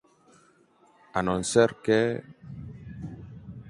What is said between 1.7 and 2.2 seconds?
que…